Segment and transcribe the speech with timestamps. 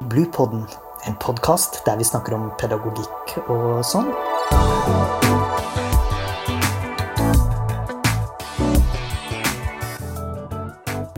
[0.00, 0.62] Bluepodden,
[1.06, 4.06] en podkast der vi snakker om pedagogikk og sånn.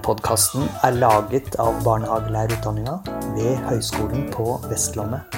[0.01, 2.96] Podkasten er laget av barnehagelærerutdanninga
[3.37, 5.28] ved Høgskolen på Vestlandet.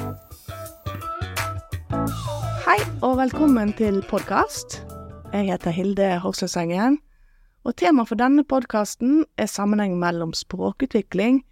[2.63, 4.85] Hei og velkommen til podkast.
[5.35, 7.01] Jeg heter Hilde Horsøsengen.
[7.65, 11.43] og temaet for denne podkasten er sammenheng mellom språkutvikling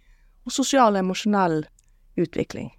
[0.45, 1.61] og sosial og emosjonell
[2.17, 2.71] utvikling.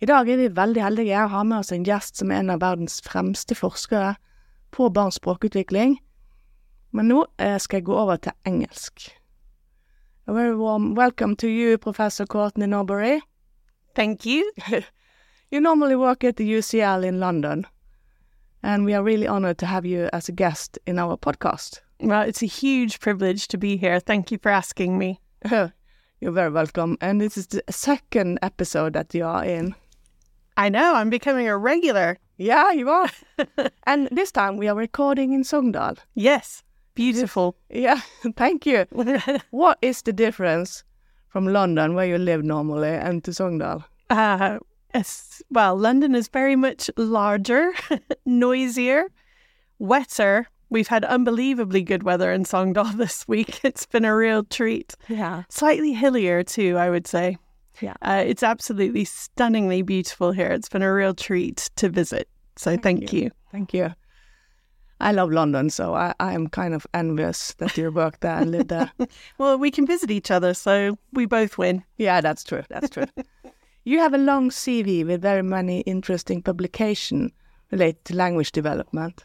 [0.00, 2.54] I dag er vi veldig heldige å ha med oss en gjest som er en
[2.54, 4.14] av verdens fremste forskere
[4.72, 5.98] på barns språkutvikling,
[6.96, 9.10] men nå eh, skal jeg gå over til engelsk.
[10.26, 13.20] A very warm welcome to you, Professor Courtney Norbury.
[13.94, 14.52] Thank you.
[15.52, 17.66] You normally work at the UCL in London,
[18.62, 21.80] and we are really honored to have you as a guest in our podcast.
[21.98, 23.98] Well, it's a huge privilege to be here.
[23.98, 25.20] Thank you for asking me.
[26.20, 26.98] You're very welcome.
[27.00, 29.74] And this is the second episode that you are in.
[30.56, 32.18] I know, I'm becoming a regular.
[32.36, 33.08] Yeah, you are.
[33.86, 35.96] and this time we are recording in Sogndal.
[36.14, 36.62] Yes,
[36.94, 37.56] beautiful.
[37.70, 38.02] Yeah,
[38.36, 38.84] thank you.
[39.50, 40.84] what is the difference
[41.28, 43.84] from London, where you live normally, and to Sogndal?
[44.10, 44.58] Uh,
[45.50, 47.72] well, London is very much larger,
[48.26, 49.04] noisier,
[49.78, 50.48] wetter.
[50.70, 53.60] We've had unbelievably good weather in Sogndal this week.
[53.64, 54.94] It's been a real treat.
[55.08, 55.42] Yeah.
[55.48, 57.36] Slightly hillier, too, I would say.
[57.80, 57.94] Yeah.
[58.02, 60.48] Uh, it's absolutely stunningly beautiful here.
[60.48, 62.28] It's been a real treat to visit.
[62.56, 63.30] So thank, you.
[63.50, 63.94] Thank you.
[65.00, 68.50] I love London, so I, I am kind of envious that you work there and
[68.50, 68.92] live there.
[69.38, 71.82] Well, we can visit each other, so we both win.
[71.96, 72.62] Yeah, that's true.
[72.68, 73.06] That's true.
[73.84, 77.32] you have a long CV with very many interesting publications
[77.70, 79.24] related to language development.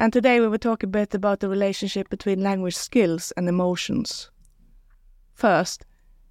[0.00, 4.30] And today we will talk a bit about the relationship between language skills and emotions.
[5.34, 5.84] First,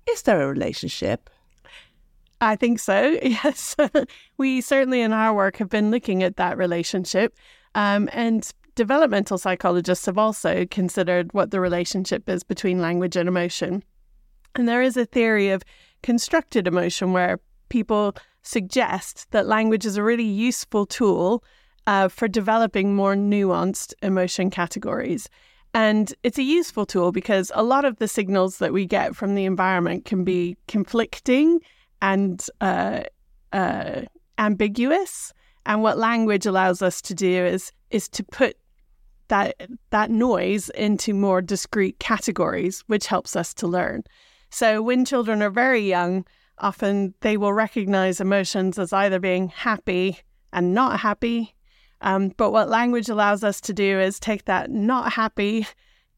[0.09, 1.29] is there a relationship?
[2.39, 3.75] I think so, yes.
[4.37, 7.35] we certainly in our work have been looking at that relationship.
[7.75, 13.83] Um, and developmental psychologists have also considered what the relationship is between language and emotion.
[14.55, 15.63] And there is a theory of
[16.03, 21.43] constructed emotion where people suggest that language is a really useful tool
[21.87, 25.29] uh, for developing more nuanced emotion categories.
[25.73, 29.35] And it's a useful tool because a lot of the signals that we get from
[29.35, 31.59] the environment can be conflicting
[32.01, 33.03] and uh,
[33.53, 34.01] uh,
[34.37, 35.33] ambiguous.
[35.65, 38.57] And what language allows us to do is is to put
[39.29, 39.55] that
[39.89, 44.03] that noise into more discrete categories, which helps us to learn.
[44.49, 46.25] So when children are very young,
[46.59, 50.19] often they will recognize emotions as either being happy
[50.53, 51.53] and not happy.
[52.01, 55.65] Um, but what language allows us to do is take that not happy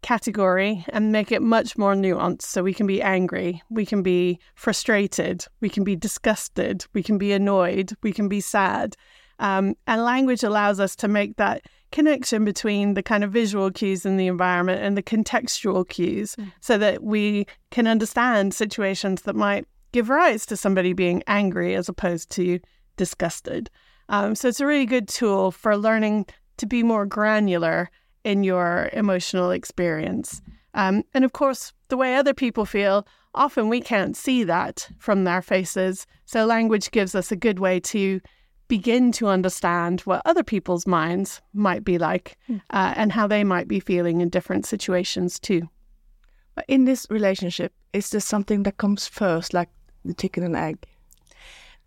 [0.02, 2.44] category and make it much more nuanced.
[2.44, 7.18] So we can be angry, we can be frustrated, we can be disgusted, we can
[7.18, 8.96] be annoyed, we can be sad.
[9.40, 14.06] Um, and language allows us to make that connection between the kind of visual cues
[14.06, 16.52] in the environment and the contextual cues mm.
[16.62, 21.90] so that we can understand situations that might give rise to somebody being angry as
[21.90, 22.60] opposed to
[22.98, 23.70] disgusted.
[24.10, 26.26] Um, so it's a really good tool for learning
[26.58, 27.90] to be more granular
[28.24, 30.42] in your emotional experience.
[30.74, 35.24] Um, and of course, the way other people feel, often we can't see that from
[35.24, 36.06] their faces.
[36.26, 38.20] So language gives us a good way to
[38.68, 42.62] begin to understand what other people's minds might be like Mm.
[42.70, 45.70] uh, and how they might be feeling in different situations too.
[46.56, 49.70] But in this relationship, is there something that comes first, like
[50.06, 50.86] the chicken and egg?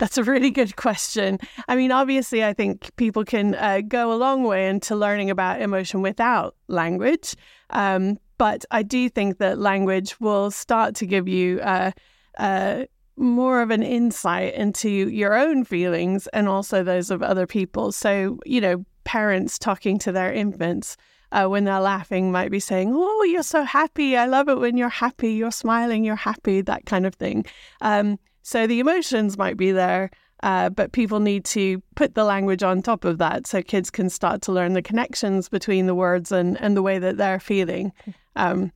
[0.02, 1.38] That's a really good question.
[1.68, 5.60] I mean, obviously, I think people can uh, go a long way into learning about
[5.60, 7.36] emotion without language.
[7.70, 11.92] Um, but I do think that language will start to give you uh,
[12.38, 12.86] uh,
[13.16, 17.92] more of an insight into your own feelings and also those of other people.
[17.92, 20.96] So, you know, parents talking to their infants.
[21.30, 24.18] Uh, when they're laughing, might be saying, "Oh, you're so happy!
[24.18, 25.32] I love it when you're happy.
[25.32, 26.04] You're smiling.
[26.04, 27.46] You're happy." That kind of thing.
[27.80, 30.10] Um, so the emotions might be there,
[30.42, 34.10] uh, but people need to put the language on top of that so kids can
[34.10, 37.92] start to learn the connections between the words and, and the way that they're feeling.
[38.36, 38.72] Um,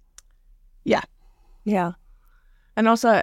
[0.85, 1.03] yeah.
[1.65, 1.93] Yeah,
[2.77, 3.23] and also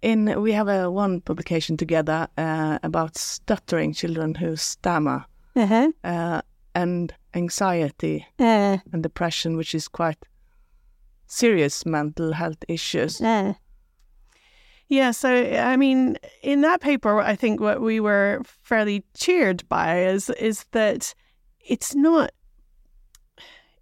[0.00, 5.90] in we have a one publication together uh, about stuttering children who stammer Uh-huh.
[6.02, 6.40] uh,
[6.74, 10.16] and anxiety Uh, and depression, which is quite
[11.26, 13.20] serious mental health issues.
[14.88, 20.04] Yeah, so I mean, in that paper, I think what we were fairly cheered by
[20.04, 21.14] is is that
[21.60, 22.32] it's not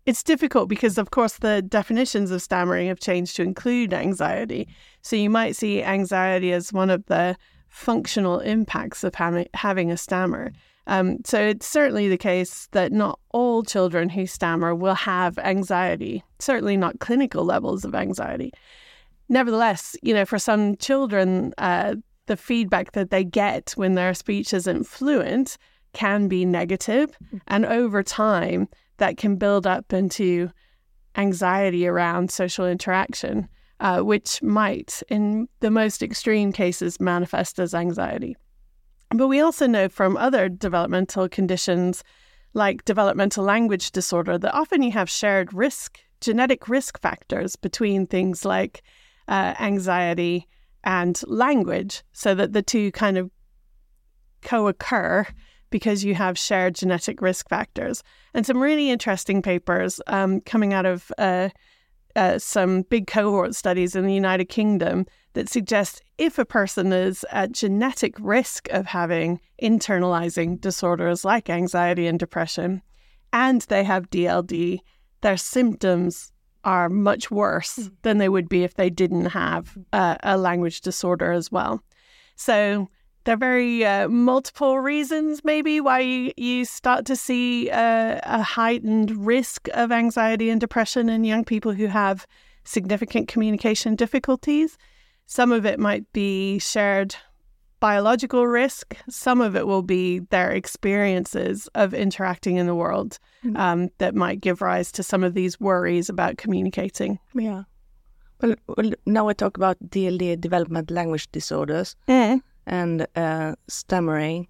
[0.06, 4.68] it's difficult because, of course, the definitions of stammering have changed to include anxiety.
[5.02, 7.36] So you might see anxiety as one of the
[7.68, 10.52] functional impacts of having, having a stammer.
[10.86, 16.22] Um, so it's certainly the case that not all children who stammer will have anxiety,
[16.38, 18.52] certainly not clinical levels of anxiety.
[19.28, 21.96] Nevertheless, you know, for some children, uh,
[22.26, 25.56] the feedback that they get when their speech isn't fluent
[25.92, 27.40] can be negative, mm.
[27.48, 28.68] and over time,
[28.98, 30.50] that can build up into
[31.16, 33.48] anxiety around social interaction,
[33.80, 38.36] uh, which might, in the most extreme cases, manifest as anxiety.
[39.10, 42.02] But we also know from other developmental conditions
[42.54, 48.44] like developmental language disorder that often you have shared risk, genetic risk factors between things
[48.44, 48.82] like
[49.28, 50.46] uh, anxiety
[50.84, 53.30] and language, so that the two kind of
[54.42, 55.26] co occur
[55.70, 58.02] because you have shared genetic risk factors.
[58.34, 61.48] And some really interesting papers um, coming out of uh,
[62.14, 67.24] uh, some big cohort studies in the United Kingdom that suggest if a person is
[67.30, 72.80] at genetic risk of having internalizing disorders like anxiety and depression,
[73.32, 74.78] and they have DLD,
[75.20, 76.32] their symptoms
[76.66, 77.90] are much worse mm.
[78.02, 81.80] than they would be if they didn't have uh, a language disorder as well.
[82.34, 82.88] So
[83.24, 88.42] there are very uh, multiple reasons, maybe, why you, you start to see a, a
[88.42, 92.26] heightened risk of anxiety and depression in young people who have
[92.64, 94.76] significant communication difficulties.
[95.26, 97.16] Some of it might be shared
[97.80, 103.56] biological risk, some of it will be their experiences of interacting in the world mm.
[103.58, 107.18] um, that might give rise to some of these worries about communicating.
[107.34, 107.64] Yeah.
[108.40, 111.96] Well, well now we talk about DLD, development language disorders.
[112.08, 114.48] Mm and uh, stammering.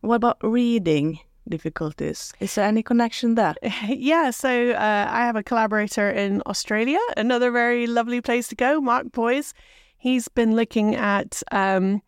[0.00, 1.18] What about reading
[1.48, 2.32] difficulties?
[2.40, 3.54] Is there any connection there?
[3.88, 8.80] yeah, so uh, I have a collaborator in Australia, another very lovely place to go,
[8.80, 9.54] Mark Boyes.
[9.96, 12.02] He's been looking at um,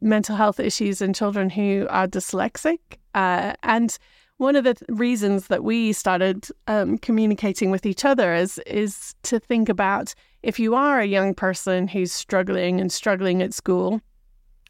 [0.00, 2.78] mental health issues in children who are dyslexic.
[3.14, 3.98] Uh, and
[4.38, 9.14] one of the th- reasons that we started um, communicating with each other is is
[9.22, 14.00] to think about if you are a young person who's struggling and struggling at school,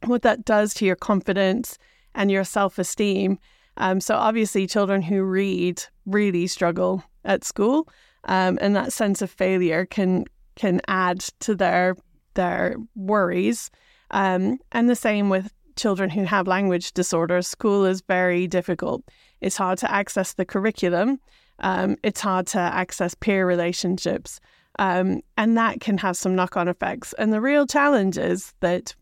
[0.07, 1.79] what that does to your confidence
[2.15, 3.39] and your self esteem.
[3.77, 7.89] Um, so, obviously, children who read really struggle at school,
[8.25, 10.25] um, and that sense of failure can
[10.57, 11.97] can add to their
[12.35, 13.71] their worries.
[14.11, 17.47] Um, and the same with children who have language disorders.
[17.47, 19.03] School is very difficult.
[19.41, 21.19] It's hard to access the curriculum.
[21.61, 24.41] Um, it's hard to access peer relationships.
[24.79, 27.13] Um, and that can have some knock on effects.
[27.15, 28.95] And the real challenge is that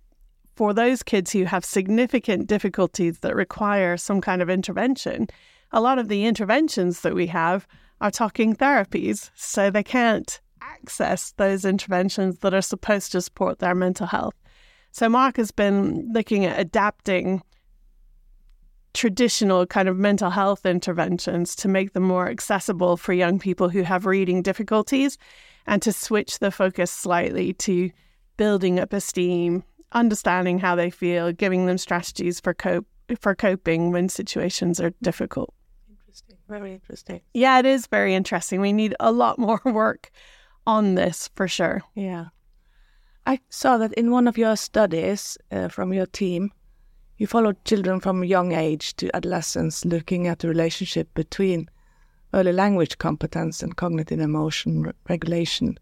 [0.56, 5.28] for those kids who have significant difficulties that require some kind of intervention,
[5.72, 7.66] a lot of the interventions that we have
[8.00, 9.30] are talking therapies.
[9.34, 14.34] So they can't access those interventions that are supposed to support their mental health.
[14.98, 17.40] So Mark has been looking at adapting
[18.94, 23.82] traditional kind of mental health interventions to make them more accessible for young people who
[23.82, 25.16] have reading difficulties
[25.68, 27.92] and to switch the focus slightly to
[28.38, 29.62] building up esteem,
[29.92, 32.88] understanding how they feel, giving them strategies for cope
[33.20, 35.54] for coping when situations are difficult.
[35.88, 36.38] Interesting.
[36.48, 37.20] Very interesting.
[37.34, 38.60] Yeah, it is very interesting.
[38.60, 40.10] We need a lot more work
[40.66, 41.82] on this for sure.
[41.94, 42.30] Yeah.
[43.28, 46.50] I saw that in one of your studies uh, from your team,
[47.18, 51.68] you followed children from young age to adolescence looking at the relationship between
[52.32, 55.78] early language competence and cognitive emotion regulation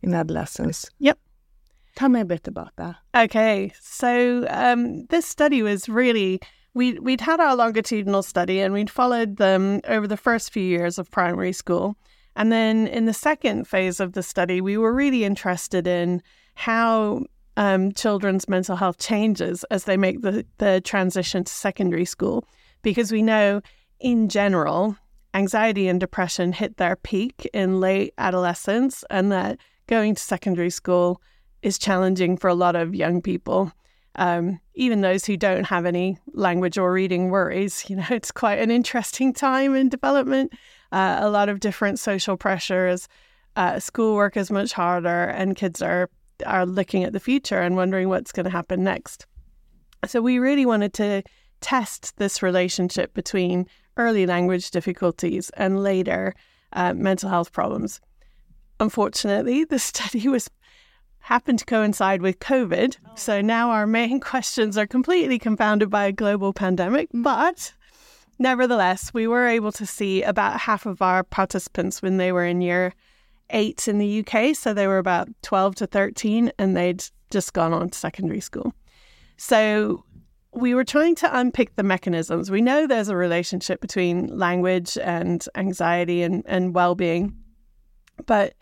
[0.00, 0.90] in adolescence.
[0.98, 1.18] Yep.
[1.96, 2.96] Tell me a bit about that.
[3.14, 6.40] Okay, so um, this study was really
[6.72, 10.98] we we'd had our longitudinal study and we'd followed them over the first few years
[10.98, 11.98] of primary school,
[12.34, 16.22] and then in the second phase of the study, we were really interested in
[16.58, 17.24] how
[17.56, 22.44] um, children's mental health changes as they make the the transition to secondary school,
[22.82, 23.62] because we know
[24.00, 24.96] in general
[25.34, 31.22] anxiety and depression hit their peak in late adolescence, and that going to secondary school
[31.62, 33.70] is challenging for a lot of young people.
[34.16, 38.58] Um, even those who don't have any language or reading worries, you know, it's quite
[38.58, 40.52] an interesting time in development.
[40.90, 43.06] Uh, a lot of different social pressures.
[43.54, 46.10] Uh, schoolwork is much harder, and kids are
[46.46, 49.26] are looking at the future and wondering what's going to happen next.
[50.06, 51.22] So we really wanted to
[51.60, 53.66] test this relationship between
[53.96, 56.34] early language difficulties and later
[56.72, 58.00] uh, mental health problems.
[58.80, 60.48] Unfortunately, the study was
[61.20, 62.96] happened to coincide with COVID.
[63.04, 63.10] Oh.
[63.16, 67.08] So now our main questions are completely confounded by a global pandemic.
[67.12, 67.72] But
[68.38, 72.60] nevertheless, we were able to see about half of our participants when they were in
[72.60, 72.94] year
[73.50, 74.54] eight in the UK.
[74.54, 78.72] So they were about 12 to 13 and they'd just gone on to secondary school.
[79.36, 80.04] So
[80.52, 82.50] we were trying to unpick the mechanisms.
[82.50, 87.36] We know there's a relationship between language and anxiety and, and well being.
[88.26, 88.54] But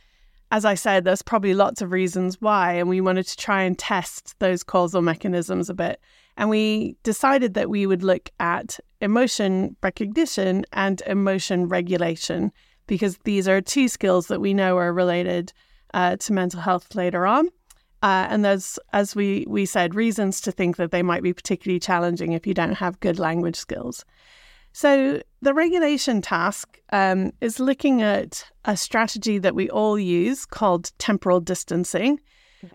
[0.50, 2.72] as I said, there's probably lots of reasons why.
[2.72, 6.00] And we wanted to try and test those causal mechanisms a bit.
[6.36, 12.52] And we decided that we would look at emotion recognition and emotion regulation
[12.86, 15.52] because these are two skills that we know are related
[15.94, 17.48] uh, to mental health later on.
[18.02, 21.80] Uh, and there's, as we, we said, reasons to think that they might be particularly
[21.80, 24.04] challenging if you don't have good language skills.
[24.72, 30.92] So, the regulation task um, is looking at a strategy that we all use called
[30.98, 32.20] temporal distancing.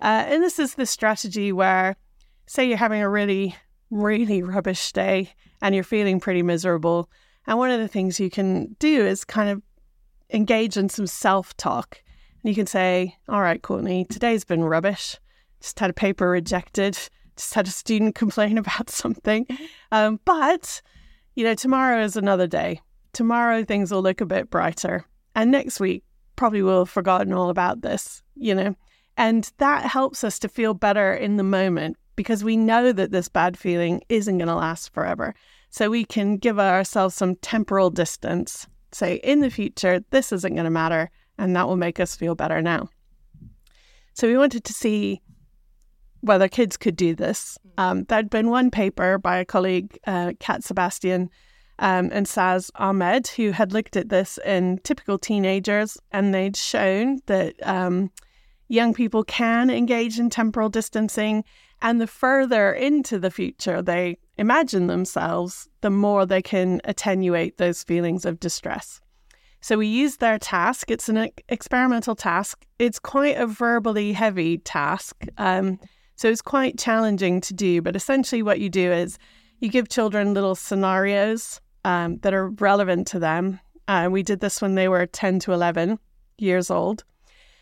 [0.01, 1.95] Uh, and this is the strategy where,
[2.47, 3.55] say, you're having a really,
[3.91, 7.09] really rubbish day and you're feeling pretty miserable.
[7.45, 9.61] And one of the things you can do is kind of
[10.33, 12.01] engage in some self talk.
[12.43, 15.17] And you can say, All right, Courtenay, today's been rubbish.
[15.61, 16.97] Just had a paper rejected,
[17.35, 19.45] just had a student complain about something.
[19.91, 20.81] Um, but,
[21.35, 22.81] you know, tomorrow is another day.
[23.13, 25.05] Tomorrow things will look a bit brighter.
[25.35, 26.03] And next week,
[26.35, 28.75] probably will have forgotten all about this, you know.
[29.17, 33.29] And that helps us to feel better in the moment because we know that this
[33.29, 35.35] bad feeling isn't going to last forever.
[35.69, 40.65] So we can give ourselves some temporal distance say, in the future, this isn't going
[40.65, 42.89] to matter, and that will make us feel better now.
[44.13, 45.21] So we wanted to see
[46.21, 47.57] whether kids could do this.
[47.77, 51.29] Um, there'd been one paper by a colleague, uh, Kat Sebastian
[51.79, 57.19] um, and Saz Ahmed, who had looked at this in typical teenagers, and they'd shown
[57.25, 58.11] that um,
[58.67, 61.43] young people can engage in temporal distancing.
[61.81, 67.83] And the further into the future they imagine themselves, the more they can attenuate those
[67.83, 68.99] feelings of distress.
[69.61, 70.89] So we use their task.
[70.89, 72.65] It's an experimental task.
[72.79, 75.27] It's quite a verbally heavy task.
[75.37, 75.79] Um,
[76.15, 77.83] so it's quite challenging to do.
[77.83, 79.19] But essentially, what you do is
[79.59, 83.59] you give children little scenarios um, that are relevant to them.
[83.87, 85.99] Uh, we did this when they were 10 to 11
[86.39, 87.03] years old.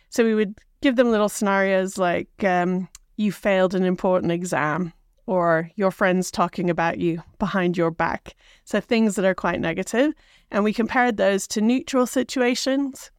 [0.09, 4.93] So we would give them little scenarios like um, you failed an important exam
[5.29, 8.35] or your friends talking about you behind your back.
[8.65, 10.11] So things that are quite negative.
[10.49, 13.11] And we compared those to neutral situations.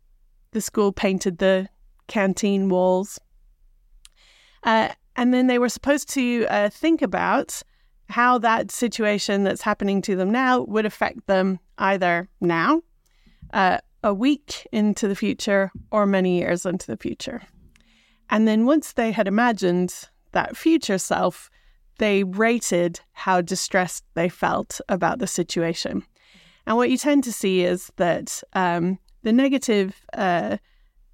[0.51, 1.69] The school painted the
[2.09, 3.21] canteen walls.
[4.65, 7.63] Uh, and then they were supposed to uh, think about
[8.09, 12.83] how that situation that's happening to them now would affect them either now,
[13.53, 17.41] uh, a week into the future, or many years into the future.
[18.31, 19.95] And then once they had imagined
[20.33, 21.51] that future self,
[22.01, 26.03] they rated how distressed they felt about the situation.
[26.67, 30.57] And what you tend to see is that um, the negative uh,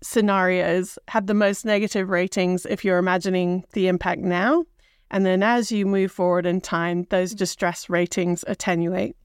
[0.01, 4.65] scenarios have the most negative ratings if you're imagining the impact now.
[5.11, 9.17] And then as you move forward in time, those distress ratings attenuate.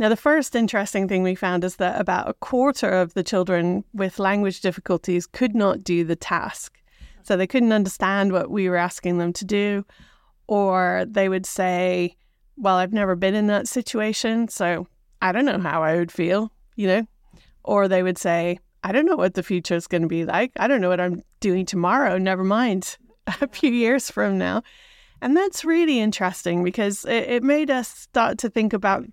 [0.00, 3.84] Now, the first interesting thing we found is that about a quarter of the children
[3.94, 6.79] with language difficulties could not do the task.
[7.30, 9.86] So they couldn't understand what we were asking them to do,
[10.48, 12.16] or they would say,
[12.56, 14.88] Well, I've never been in that situation, so
[15.22, 17.06] I don't know how I would feel, you know?
[17.62, 20.50] Or they would say, I don't know what the future is going to be like.
[20.56, 22.96] I don't know what I'm doing tomorrow, never mind
[23.40, 24.64] a few years from now.
[25.22, 29.04] And that's really interesting because it, it made us start to think about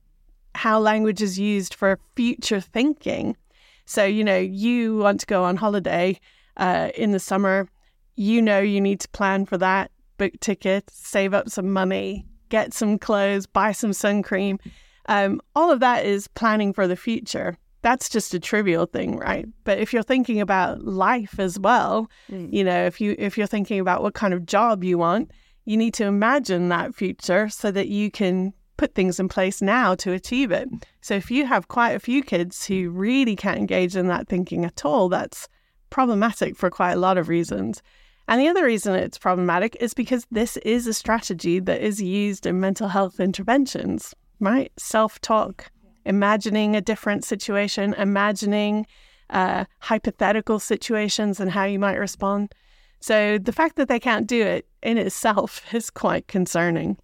[0.55, 3.37] how language is used for future thinking.
[3.85, 6.19] So, you know, you want to go on holiday
[6.55, 7.69] uh, in the summer
[8.17, 12.73] you know you need to plan for that, book tickets, save up some money, get
[12.73, 14.59] some clothes, buy some sun cream.
[15.07, 17.57] Um, all of that is planning for the future.
[17.83, 19.45] That's just a trivial thing, right?
[19.63, 22.51] But if you're thinking about life as well, mm.
[22.51, 25.31] you know, if you if you're thinking about what kind of job you want,
[25.65, 29.95] you need to imagine that future so that you can put things in place now
[29.95, 30.67] to achieve it.
[31.01, 34.65] So if you have quite a few kids who really can't engage in that thinking
[34.65, 35.47] at all, that's
[35.89, 37.81] problematic for quite a lot of reasons.
[38.27, 42.45] And the other reason it's problematic is because this is a strategy that is used
[42.45, 44.71] in mental health interventions, right?
[44.77, 45.71] Self talk,
[46.05, 48.85] imagining a different situation, imagining
[49.29, 52.53] uh, hypothetical situations and how you might respond.
[52.99, 56.97] So the fact that they can't do it in itself is quite concerning.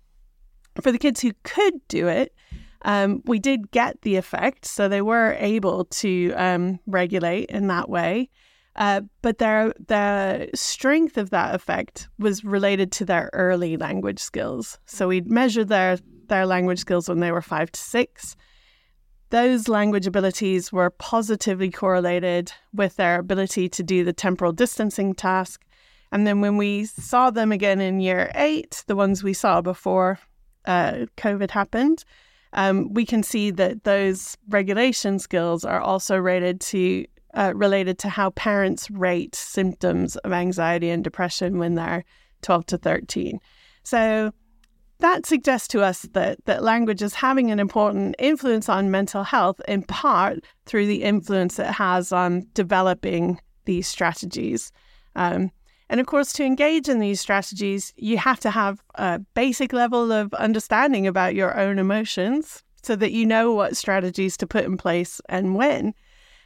[0.81, 2.33] For the kids who could do it,
[2.81, 4.65] um, we did get the effect.
[4.65, 8.29] So they were able to um, regulate in that way.
[8.75, 14.79] Uh, but their the strength of that effect was related to their early language skills.
[14.85, 18.35] So we'd measure their their language skills when they were five to six.
[19.29, 25.65] Those language abilities were positively correlated with their ability to do the temporal distancing task.
[26.11, 30.19] And then when we saw them again in year eight, the ones we saw before
[30.65, 32.05] uh, COVID happened,
[32.53, 38.09] um, we can see that those regulation skills are also rated to uh, related to
[38.09, 42.03] how parents rate symptoms of anxiety and depression when they're
[42.41, 43.39] 12 to 13.
[43.83, 44.31] So
[44.99, 49.59] that suggests to us that, that language is having an important influence on mental health,
[49.67, 54.71] in part through the influence it has on developing these strategies.
[55.15, 55.51] Um,
[55.89, 60.11] and of course, to engage in these strategies, you have to have a basic level
[60.11, 64.77] of understanding about your own emotions so that you know what strategies to put in
[64.77, 65.93] place and when.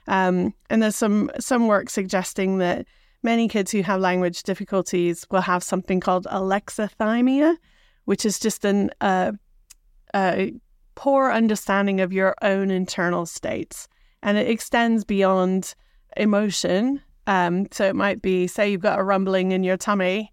[0.08, 2.86] Um, and there's some some work suggesting that
[3.24, 7.58] many kids who have language difficulties will have something called alexithymia,
[8.06, 9.34] which is just an uh,
[10.16, 10.54] a
[10.96, 13.88] poor understanding of your own internal states,
[14.24, 15.76] and it extends beyond
[16.16, 20.32] emotion um, so it might be, say, you've got a rumbling in your tummy.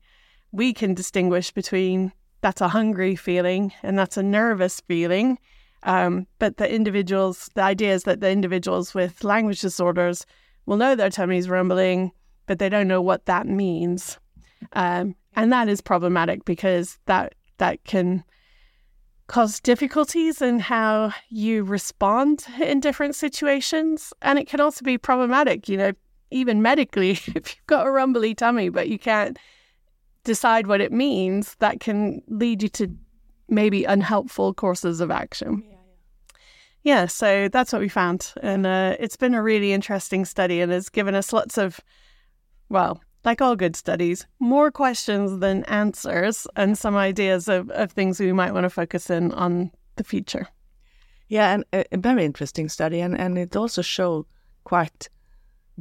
[0.52, 5.38] We can distinguish between that's a hungry feeling and that's a nervous feeling.
[5.84, 10.26] Um, but the individuals, the idea is that the individuals with language disorders
[10.66, 12.10] will know their tummy's rumbling,
[12.46, 14.18] but they don't know what that means.
[14.72, 18.24] Um, and that is problematic because that that can
[19.26, 24.12] cause difficulties in how you respond in different situations.
[24.22, 25.68] And it can also be problematic.
[25.68, 25.92] You know,
[26.30, 29.38] even medically, if you've got a rumbly tummy, but you can't
[30.24, 32.88] decide what it means, that can lead you to
[33.48, 35.62] maybe unhelpful courses of action.
[36.84, 38.32] Yeah, so that's what we found.
[38.42, 41.80] And uh, it's been a really interesting study and has given us lots of,
[42.68, 48.20] well, like all good studies, more questions than answers and some ideas of, of things
[48.20, 50.46] we might want to focus in on the future.
[51.28, 53.00] Yeah, and a, a very interesting study.
[53.00, 54.26] And, and it also showed
[54.64, 55.08] quite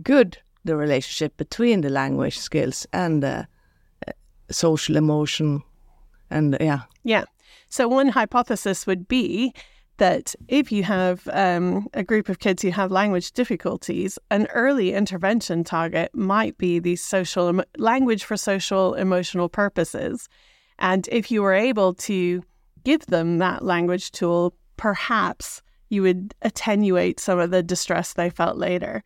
[0.02, 3.46] good the relationship between the language skills and the
[4.08, 4.12] uh,
[4.50, 5.62] social emotion
[6.30, 7.24] and yeah yeah
[7.70, 9.54] so one hypothesis would be
[9.98, 14.94] that if you have um, a group of kids who have language difficulties, an early
[14.94, 20.28] intervention target might be the social language for social emotional purposes.
[20.80, 22.44] And if you were able to
[22.84, 28.58] give them that language tool, perhaps you would attenuate some of the distress they felt
[28.58, 29.04] later.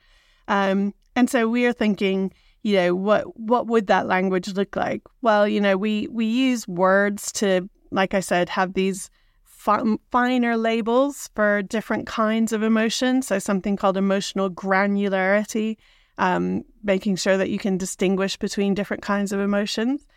[0.48, 2.32] Um, and so we are thinking,
[2.64, 5.02] you know, what what would that language look like?
[5.22, 9.10] Well, you know, we we use words to, like I said, have these
[9.58, 13.22] fi- finer labels for different kinds of emotion.
[13.22, 15.78] So something called emotional granularity,
[16.18, 20.08] um, making sure that you can distinguish between different kinds of emotions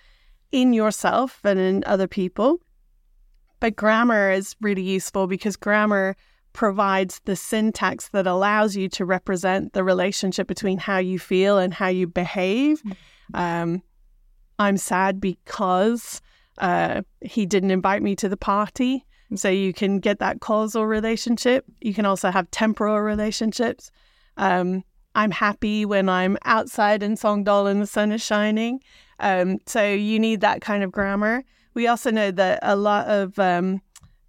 [0.53, 2.61] in yourself and in other people.
[3.61, 6.17] But grammar is really useful because grammar
[6.53, 11.73] provides the syntax that allows you to represent the relationship between how you feel and
[11.73, 12.83] how you behave.
[13.35, 13.83] Um,
[14.59, 16.21] I'm sad because
[16.59, 19.07] uh, he didn't invite me to the party.
[19.37, 21.65] So you can get that causal relationship.
[21.81, 23.91] You can also have temporal relationships.
[24.37, 28.81] Um, I'm happy when I'm outside in Sogndal and the sun is shining.
[29.19, 31.45] Um, so you need that kind of grammar.
[31.75, 33.81] We also know that a lot of um,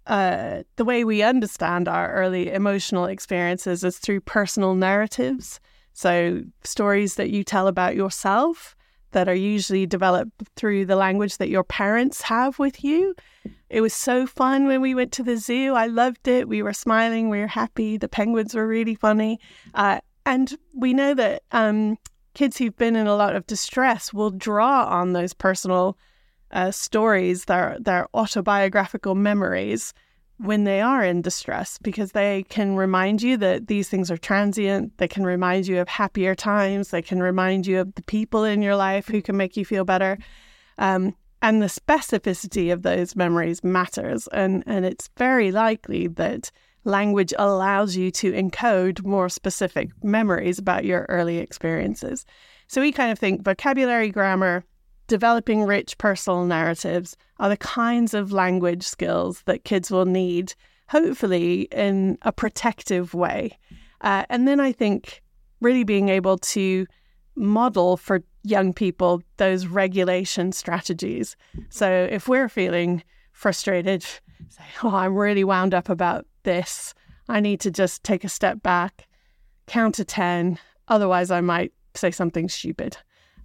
[0.06, 5.60] uh, the way we understand our early emotional experiences is through personal narratives.
[5.94, 8.74] So, stories that you tell about yourself
[9.12, 13.14] that are usually developed through the language that your parents have with you.
[13.70, 15.74] It was so fun when we went to the zoo.
[15.74, 16.48] I loved it.
[16.48, 17.96] We were smiling, we were happy.
[17.96, 19.40] The penguins were really funny.
[19.74, 21.96] Uh, and we know that um,
[22.34, 25.96] kids who've been in a lot of distress will draw on those personal
[26.50, 29.94] uh, stories, their their autobiographical memories
[30.38, 34.96] when they are in distress because they can remind you that these things are transient.
[34.98, 36.90] They can remind you of happier times.
[36.90, 39.84] They can remind you of the people in your life who can make you feel
[39.84, 40.18] better.
[40.78, 44.28] Um, and the specificity of those memories matters.
[44.28, 46.50] And, and it's very likely that
[46.84, 52.24] language allows you to encode more specific memories about your early experiences.
[52.66, 54.64] So we kind of think vocabulary, grammar,
[55.06, 60.54] developing rich personal narratives are the kinds of language skills that kids will need,
[60.88, 63.58] hopefully, in a protective way.
[64.00, 65.22] Uh, and then I think
[65.60, 66.86] really being able to
[67.36, 71.36] model for young people those regulation strategies.
[71.70, 76.94] So if we're feeling frustrated, say, oh, I'm really wound up about this,
[77.28, 79.06] I need to just take a step back,
[79.66, 80.58] count to 10.
[80.88, 82.96] Otherwise, I might say something stupid.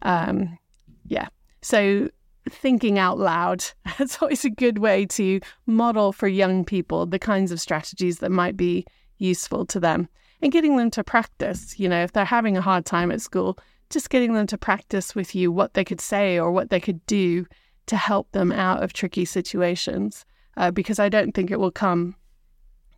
[0.02, 0.58] Um,
[1.06, 1.28] yeah.
[1.62, 2.10] So
[2.50, 3.64] thinking out loud.
[4.00, 8.32] It's always a good way to model for young people the kinds of strategies that
[8.32, 8.86] might be
[9.18, 10.08] useful to them
[10.42, 11.80] and getting them to practice.
[11.80, 13.58] You know, if they're having a hard time at school,
[13.90, 17.06] just getting them to practice with you what they could say or what they could
[17.06, 17.46] do
[17.88, 20.26] to help them out of tricky situations.
[20.58, 22.16] Uh, because I don't think it will come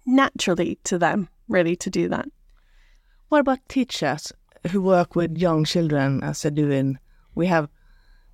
[0.06, 2.28] naturally to them, really, to do that.
[3.30, 4.32] What about teachers
[4.72, 7.00] who work with young children as they do in?
[7.36, 7.70] We have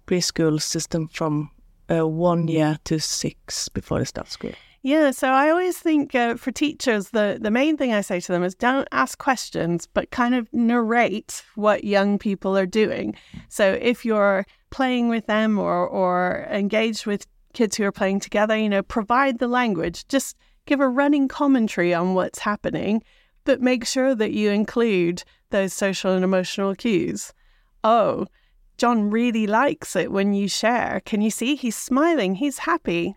[0.05, 1.49] preschool system from
[1.89, 4.53] uh, one year to six before they start school.
[4.81, 8.31] Yeah, so I always think uh, for teachers, the, the main thing I say to
[8.31, 13.15] them is don't ask questions, but kind of narrate what young people are doing.
[13.49, 18.55] So if you're playing with them or, or engaged with kids who are playing together,
[18.55, 20.37] you know, provide the language, just
[20.67, 23.01] give a running commentary on what's happening,
[23.43, 27.33] but make sure that you include those social and emotional cues.
[27.83, 28.27] Oh,
[28.77, 31.01] John really likes it when you share.
[31.05, 32.35] Can you see he's smiling?
[32.35, 33.15] He's happy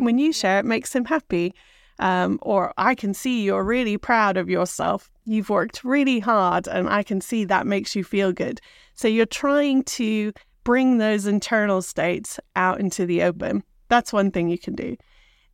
[0.00, 1.54] when you share, it makes him happy.
[1.98, 5.10] Um, or I can see you're really proud of yourself.
[5.26, 8.60] You've worked really hard, and I can see that makes you feel good.
[8.94, 10.32] So you're trying to
[10.64, 13.62] bring those internal states out into the open.
[13.88, 14.96] That's one thing you can do.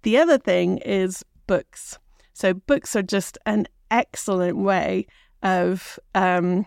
[0.02, 1.98] The other thing is books.
[2.32, 5.06] So books are just an excellent way
[5.42, 6.64] of um,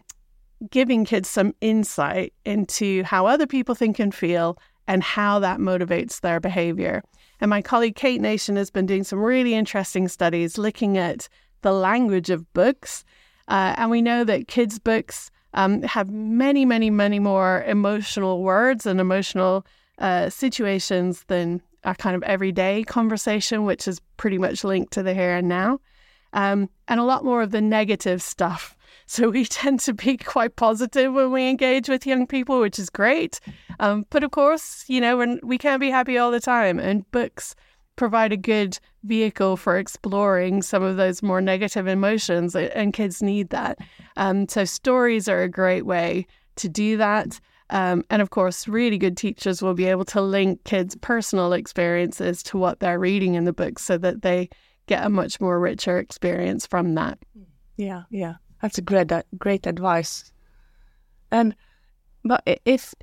[0.70, 6.22] giving kids some insight into how other people think and feel and how that motivates
[6.22, 7.04] their behavior.
[7.40, 11.30] And my colleague Kate Nation has been doing some really interesting studies looking at
[11.62, 13.06] the language of books.
[13.48, 18.86] Uh, and we know that kids' books um, have many, many, many more emotional words
[18.86, 19.66] and emotional
[20.00, 25.14] uh, situations than a kind of everyday conversation, which is pretty much linked to the
[25.14, 25.80] here and now.
[26.34, 28.76] Um, and a lot more of the negative stuff
[29.10, 32.92] so we tend to be quite positive when we engage with young people, which is
[32.92, 33.40] great.
[33.80, 37.10] Um, but of course, you know, when we can't be happy all the time, and
[37.12, 37.56] books
[37.96, 43.50] provide a good vehicle for exploring some of those more negative emotions, and kids need
[43.50, 43.80] that.
[44.16, 47.40] Um, so stories are a great way to do that.
[47.72, 52.44] Um, and of course, really good teachers will be able to link kids' personal experiences
[52.44, 54.50] to what they're reading in the books so that they
[54.86, 57.18] get a much more richer experience from that.
[57.76, 58.36] Yeah, yeah.
[58.62, 60.32] That's a great uh, great advice.
[61.32, 61.56] And
[62.24, 62.94] but if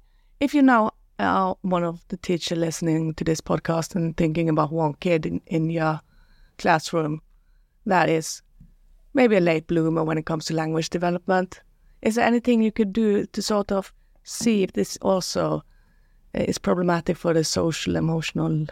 [0.40, 4.72] if you now are one of the teacher listening to this podcast and thinking about
[4.72, 6.00] one kid in, in your
[6.58, 7.22] classroom
[7.86, 8.42] that is
[9.14, 11.60] maybe a late bloomer when it comes to language development,
[12.02, 13.92] is there anything you could do to sort of
[14.24, 15.62] see if this also
[16.34, 18.66] uh, is problematic for the social emotional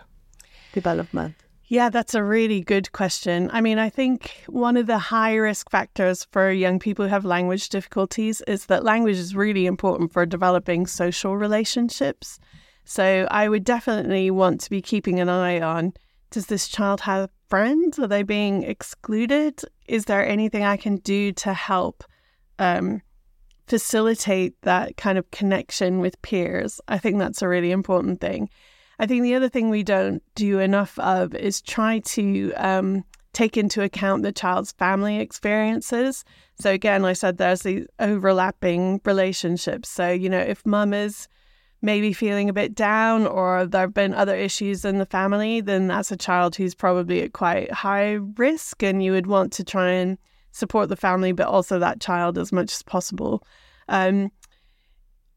[0.72, 1.34] development?
[1.74, 3.50] Yeah, that's a really good question.
[3.52, 7.24] I mean, I think one of the high risk factors for young people who have
[7.24, 12.38] language difficulties is that language is really important for developing social relationships.
[12.84, 15.94] So I would definitely want to be keeping an eye on
[16.30, 17.98] does this child have friends?
[17.98, 19.60] Are they being excluded?
[19.88, 22.04] Is there anything I can do to help
[22.60, 23.02] um,
[23.66, 26.80] facilitate that kind of connection with peers?
[26.86, 28.48] I think that's a really important thing.
[28.98, 33.56] I think the other thing we don't do enough of is try to um, take
[33.56, 36.24] into account the child's family experiences.
[36.60, 39.88] So again, I said there's these overlapping relationships.
[39.88, 41.28] So, you know, if mum is
[41.82, 45.88] maybe feeling a bit down or there have been other issues in the family, then
[45.88, 49.90] that's a child who's probably at quite high risk and you would want to try
[49.90, 50.16] and
[50.52, 53.42] support the family, but also that child as much as possible.
[53.88, 54.30] Um,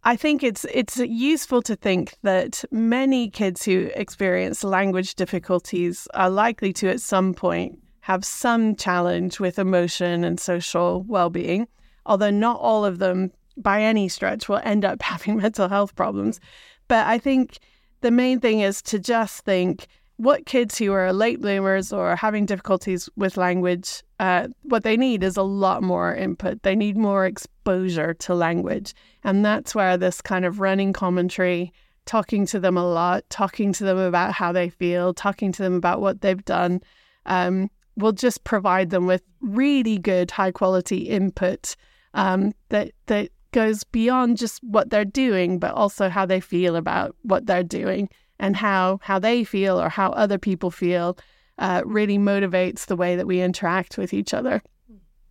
[0.07, 6.29] I think it's it's useful to think that many kids who experience language difficulties are
[6.29, 11.67] likely to at some point have some challenge with emotion and social well-being,
[12.05, 16.39] although not all of them by any stretch will end up having mental health problems.
[16.87, 17.57] But I think
[17.99, 22.45] the main thing is to just think what kids who are late bloomers or having
[22.45, 26.63] difficulties with language, uh, what they need is a lot more input.
[26.63, 28.95] They need more exposure to language.
[29.23, 31.71] And that's where this kind of running commentary,
[32.05, 35.75] talking to them a lot, talking to them about how they feel, talking to them
[35.75, 36.81] about what they've done,
[37.27, 41.75] um, will just provide them with really good, high quality input
[42.15, 47.15] um, that, that goes beyond just what they're doing, but also how they feel about
[47.21, 51.17] what they're doing and how how they feel or how other people feel
[51.59, 54.61] uh, really motivates the way that we interact with each other.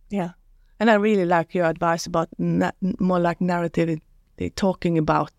[0.09, 0.31] Yeah,
[0.79, 3.99] and I really like your advice about na- more like narrative,
[4.55, 5.31] talking about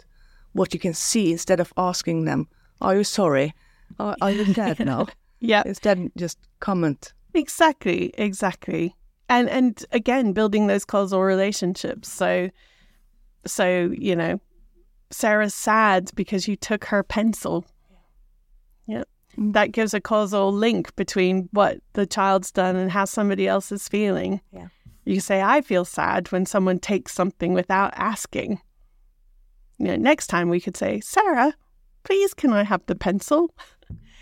[0.53, 2.49] what you can see instead of asking them,
[2.81, 3.55] "Are you sorry?
[3.99, 5.07] Are, are you dead now?"
[5.41, 7.13] yeah, instead just comment.
[7.35, 8.95] Exactly, exactly,
[9.29, 12.11] and and again building those causal relationships.
[12.11, 12.51] So,
[13.47, 14.41] so you know,
[15.11, 17.65] Sarah's sad because you took her pencil.
[18.87, 19.05] Yeah.
[19.37, 23.89] That gives a causal link between what the child's done and how somebody else is
[23.89, 24.41] feeling.
[24.53, 24.69] Yeah.
[25.05, 28.61] You say, I feel sad when someone takes something without asking.
[29.79, 31.55] You know, next time we could say, Sarah,
[32.03, 33.55] please can I have the pencil?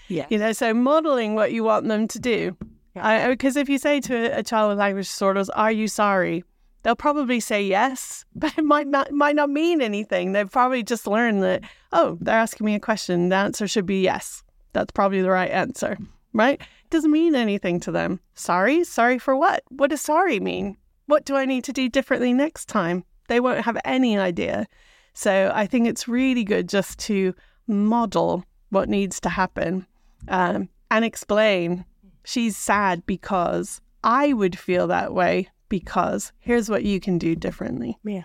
[0.09, 0.27] Yeah.
[0.31, 2.57] You know, so modeling what you want them to do.
[2.95, 6.45] Because if you say to a, a child with language disorders, "Are you sorry?"
[6.87, 10.33] They'll probably say yes, but it might not might not mean anything.
[10.33, 13.29] They've probably just learned that oh, they're asking me a question.
[13.29, 14.45] The answer should be yes.
[14.73, 15.99] That's probably the right answer,
[16.33, 16.61] right?
[16.61, 18.21] It doesn't mean anything to them.
[18.35, 19.65] Sorry, sorry for what?
[19.69, 20.77] What does sorry mean?
[21.07, 23.05] What do I need to do differently next time?
[23.29, 24.67] They won't have any idea.
[25.15, 27.35] So I think it's really good just to
[27.67, 29.87] model what needs to happen
[30.29, 31.85] um, and explain
[32.25, 37.99] she's sad because I would feel that way because here's what you can do differently.
[38.05, 38.25] Yeah.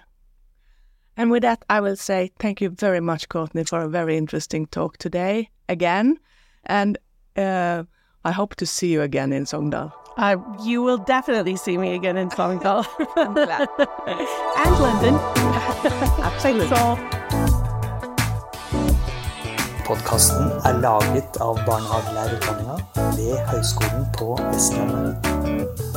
[1.17, 4.65] And with that, I will say thank you very much, Courtenay, for a very interesting
[4.67, 6.19] talk today again.
[6.65, 6.97] And
[7.36, 7.84] uh,
[8.23, 9.91] I hope to see you again in Sogndal.
[10.17, 12.86] Uh, you will definitely see me again in Sogndal.
[13.17, 13.67] I'm glad.
[13.77, 15.15] and London.
[16.23, 16.67] Absolutely.
[16.75, 16.97] So,
[19.88, 25.90] Podkasten er laget av barnehagelærerutdanninga ved Høgskolen på Vestlandet.